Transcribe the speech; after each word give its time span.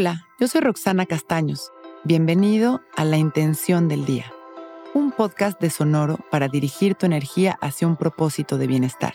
Hola, 0.00 0.26
yo 0.38 0.48
soy 0.48 0.62
Roxana 0.62 1.04
Castaños. 1.04 1.72
Bienvenido 2.04 2.80
a 2.96 3.04
La 3.04 3.18
Intención 3.18 3.86
del 3.86 4.06
Día, 4.06 4.32
un 4.94 5.12
podcast 5.12 5.60
de 5.60 5.68
Sonoro 5.68 6.16
para 6.30 6.48
dirigir 6.48 6.94
tu 6.94 7.04
energía 7.04 7.58
hacia 7.60 7.86
un 7.86 7.96
propósito 7.96 8.56
de 8.56 8.66
bienestar. 8.66 9.12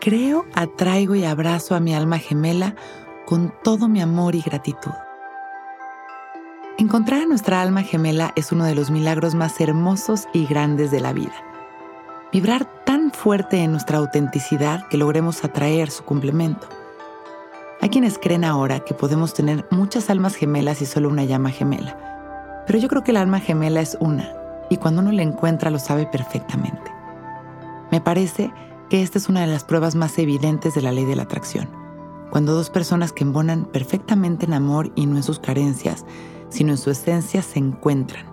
Creo, 0.00 0.46
atraigo 0.54 1.16
y 1.16 1.24
abrazo 1.24 1.74
a 1.74 1.80
mi 1.80 1.92
alma 1.92 2.20
gemela 2.20 2.76
con 3.26 3.52
todo 3.64 3.88
mi 3.88 4.00
amor 4.00 4.36
y 4.36 4.42
gratitud. 4.42 4.94
Encontrar 6.78 7.22
a 7.22 7.26
nuestra 7.26 7.62
alma 7.62 7.82
gemela 7.82 8.32
es 8.36 8.52
uno 8.52 8.64
de 8.64 8.76
los 8.76 8.92
milagros 8.92 9.34
más 9.34 9.60
hermosos 9.60 10.28
y 10.32 10.46
grandes 10.46 10.92
de 10.92 11.00
la 11.00 11.12
vida. 11.12 11.34
Vibrar 12.32 12.84
tan 12.84 13.10
fuerte 13.10 13.58
en 13.58 13.72
nuestra 13.72 13.98
autenticidad 13.98 14.86
que 14.86 14.98
logremos 14.98 15.42
atraer 15.42 15.90
su 15.90 16.04
complemento. 16.04 16.68
Hay 17.84 17.90
quienes 17.90 18.18
creen 18.18 18.44
ahora 18.44 18.80
que 18.80 18.94
podemos 18.94 19.34
tener 19.34 19.66
muchas 19.70 20.08
almas 20.08 20.36
gemelas 20.36 20.80
y 20.80 20.86
solo 20.86 21.10
una 21.10 21.24
llama 21.24 21.50
gemela. 21.50 22.64
Pero 22.66 22.78
yo 22.78 22.88
creo 22.88 23.04
que 23.04 23.10
el 23.10 23.18
alma 23.18 23.40
gemela 23.40 23.82
es 23.82 23.98
una, 24.00 24.32
y 24.70 24.78
cuando 24.78 25.02
uno 25.02 25.12
la 25.12 25.20
encuentra 25.20 25.68
lo 25.68 25.78
sabe 25.78 26.06
perfectamente. 26.06 26.90
Me 27.92 28.00
parece 28.00 28.50
que 28.88 29.02
esta 29.02 29.18
es 29.18 29.28
una 29.28 29.42
de 29.42 29.48
las 29.48 29.64
pruebas 29.64 29.96
más 29.96 30.16
evidentes 30.18 30.72
de 30.72 30.80
la 30.80 30.92
ley 30.92 31.04
de 31.04 31.14
la 31.14 31.24
atracción. 31.24 31.68
Cuando 32.30 32.54
dos 32.54 32.70
personas 32.70 33.12
que 33.12 33.24
embonan 33.24 33.66
perfectamente 33.66 34.46
en 34.46 34.54
amor 34.54 34.90
y 34.94 35.04
no 35.04 35.16
en 35.16 35.22
sus 35.22 35.38
carencias, 35.38 36.06
sino 36.48 36.70
en 36.70 36.78
su 36.78 36.90
esencia, 36.90 37.42
se 37.42 37.58
encuentran. 37.58 38.24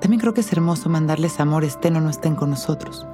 También 0.00 0.20
creo 0.20 0.32
que 0.32 0.42
es 0.42 0.52
hermoso 0.52 0.88
mandarles 0.88 1.40
amor 1.40 1.64
estén 1.64 1.96
o 1.96 2.00
no 2.00 2.08
estén 2.08 2.36
con 2.36 2.50
nosotros. 2.50 3.04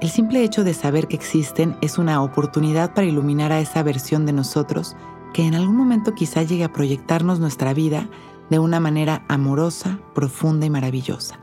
El 0.00 0.08
simple 0.08 0.42
hecho 0.42 0.64
de 0.64 0.72
saber 0.72 1.08
que 1.08 1.16
existen 1.16 1.76
es 1.82 1.98
una 1.98 2.22
oportunidad 2.22 2.94
para 2.94 3.06
iluminar 3.06 3.52
a 3.52 3.60
esa 3.60 3.82
versión 3.82 4.24
de 4.24 4.32
nosotros 4.32 4.96
que 5.34 5.46
en 5.46 5.54
algún 5.54 5.76
momento 5.76 6.14
quizá 6.14 6.42
llegue 6.42 6.64
a 6.64 6.72
proyectarnos 6.72 7.38
nuestra 7.38 7.74
vida 7.74 8.08
de 8.48 8.58
una 8.58 8.80
manera 8.80 9.24
amorosa, 9.28 10.00
profunda 10.14 10.64
y 10.64 10.70
maravillosa. 10.70 11.38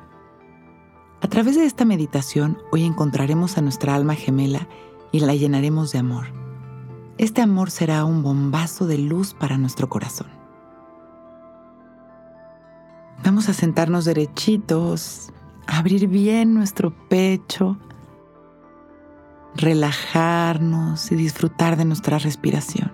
A 1.21 1.27
través 1.27 1.55
de 1.55 1.65
esta 1.65 1.85
meditación 1.85 2.57
hoy 2.71 2.83
encontraremos 2.83 3.59
a 3.59 3.61
nuestra 3.61 3.93
alma 3.93 4.15
gemela 4.15 4.67
y 5.11 5.19
la 5.19 5.35
llenaremos 5.35 5.91
de 5.91 5.99
amor. 5.99 6.25
Este 7.19 7.41
amor 7.41 7.69
será 7.69 8.05
un 8.05 8.23
bombazo 8.23 8.87
de 8.87 8.97
luz 8.97 9.35
para 9.35 9.59
nuestro 9.59 9.87
corazón. 9.87 10.27
Vamos 13.23 13.49
a 13.49 13.53
sentarnos 13.53 14.05
derechitos, 14.05 15.31
abrir 15.67 16.07
bien 16.07 16.53
nuestro 16.53 16.91
pecho, 17.07 17.77
relajarnos 19.57 21.11
y 21.11 21.15
disfrutar 21.15 21.77
de 21.77 21.85
nuestra 21.85 22.19
respiración. 22.19 22.91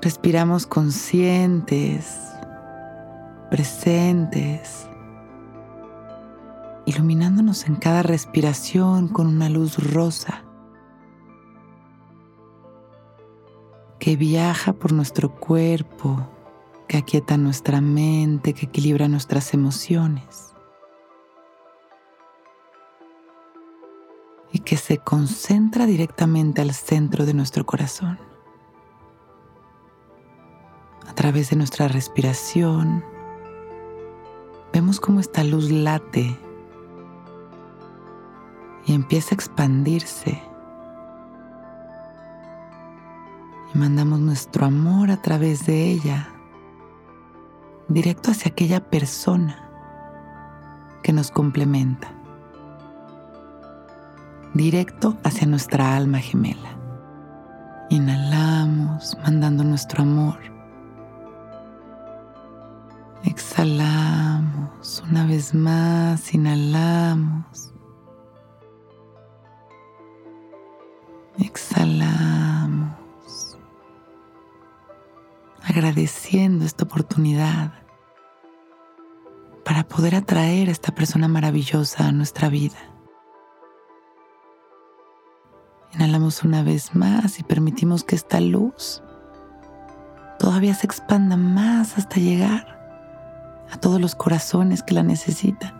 Respiramos 0.00 0.66
conscientes, 0.66 2.18
presentes, 3.50 4.88
iluminándonos 6.86 7.66
en 7.66 7.76
cada 7.76 8.02
respiración 8.02 9.08
con 9.08 9.26
una 9.26 9.48
luz 9.48 9.76
rosa 9.92 10.44
que 13.98 14.16
viaja 14.16 14.72
por 14.72 14.92
nuestro 14.92 15.34
cuerpo 15.34 16.26
que 16.86 16.96
aquieta 16.96 17.36
nuestra 17.36 17.82
mente, 17.82 18.54
que 18.54 18.66
equilibra 18.66 19.08
nuestras 19.08 19.52
emociones 19.52 20.48
y 24.52 24.60
que 24.60 24.76
se 24.76 24.98
concentra 24.98 25.86
directamente 25.86 26.62
al 26.62 26.72
centro 26.72 27.26
de 27.26 27.34
nuestro 27.34 27.66
corazón. 27.66 28.18
A 31.06 31.14
través 31.14 31.50
de 31.50 31.56
nuestra 31.56 31.88
respiración, 31.88 33.04
vemos 34.72 35.00
cómo 35.00 35.20
esta 35.20 35.44
luz 35.44 35.70
late 35.70 36.38
y 38.86 38.94
empieza 38.94 39.30
a 39.32 39.36
expandirse. 39.36 40.42
Y 43.74 43.78
mandamos 43.78 44.18
nuestro 44.20 44.64
amor 44.64 45.10
a 45.10 45.20
través 45.20 45.66
de 45.66 45.90
ella 45.90 46.28
directo 47.88 48.30
hacia 48.30 48.50
aquella 48.50 48.80
persona 48.80 49.64
que 51.02 51.12
nos 51.12 51.30
complementa, 51.30 52.12
directo 54.54 55.16
hacia 55.24 55.46
nuestra 55.46 55.96
alma 55.96 56.18
gemela. 56.18 56.76
Inhalamos 57.90 59.16
mandando 59.22 59.64
nuestro 59.64 60.02
amor. 60.02 60.38
Exhalamos 63.24 65.02
una 65.08 65.26
vez 65.26 65.54
más, 65.54 66.34
inhalamos. 66.34 67.72
Exhalamos 71.38 72.98
agradeciendo 75.68 76.64
esta 76.64 76.84
oportunidad 76.84 77.72
para 79.64 79.86
poder 79.86 80.14
atraer 80.14 80.68
a 80.68 80.72
esta 80.72 80.94
persona 80.94 81.28
maravillosa 81.28 82.08
a 82.08 82.12
nuestra 82.12 82.48
vida. 82.48 82.87
Inhalamos 86.08 86.42
una 86.42 86.62
vez 86.62 86.94
más 86.94 87.38
y 87.38 87.42
permitimos 87.42 88.02
que 88.02 88.16
esta 88.16 88.40
luz 88.40 89.02
todavía 90.38 90.72
se 90.72 90.86
expanda 90.86 91.36
más 91.36 91.98
hasta 91.98 92.16
llegar 92.16 93.66
a 93.70 93.76
todos 93.76 94.00
los 94.00 94.14
corazones 94.14 94.82
que 94.82 94.94
la 94.94 95.02
necesitan. 95.02 95.74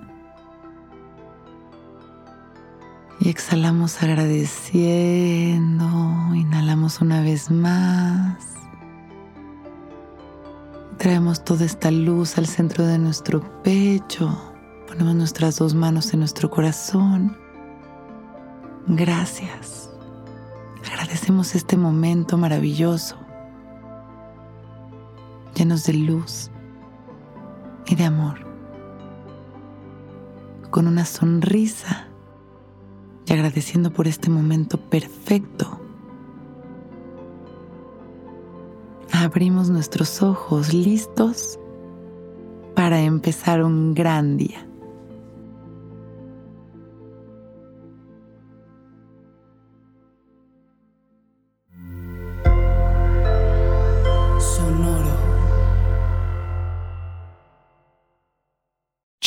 Y 3.20 3.30
exhalamos 3.30 4.02
agradeciendo, 4.02 5.86
inhalamos 6.34 7.00
una 7.00 7.22
vez 7.22 7.50
más. 7.50 8.36
Traemos 10.98 11.42
toda 11.42 11.64
esta 11.64 11.90
luz 11.90 12.36
al 12.36 12.44
centro 12.46 12.84
de 12.84 12.98
nuestro 12.98 13.62
pecho. 13.62 14.38
Ponemos 14.88 15.14
nuestras 15.14 15.56
dos 15.56 15.72
manos 15.72 16.12
en 16.12 16.18
nuestro 16.18 16.50
corazón. 16.50 17.34
Gracias. 18.88 19.88
Agradecemos 20.90 21.54
este 21.54 21.76
momento 21.76 22.36
maravilloso, 22.38 23.16
llenos 25.54 25.84
de 25.84 25.94
luz 25.94 26.50
y 27.86 27.94
de 27.94 28.04
amor. 28.04 28.46
Con 30.70 30.86
una 30.86 31.04
sonrisa 31.04 32.08
y 33.26 33.32
agradeciendo 33.32 33.92
por 33.92 34.06
este 34.06 34.30
momento 34.30 34.78
perfecto 34.78 35.78
abrimos 39.24 39.68
nuestros 39.68 40.22
ojos 40.22 40.72
listos 40.72 41.58
para 42.74 43.00
empezar 43.00 43.62
un 43.62 43.94
gran 43.94 44.36
día. 44.36 44.67